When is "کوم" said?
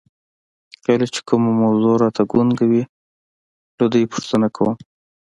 4.55-4.75